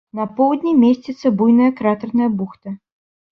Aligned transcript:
На 0.17 0.23
поўдні 0.37 0.71
месціцца 0.83 1.31
буйная 1.41 1.69
кратэрная 1.83 2.31
бухта. 2.41 2.75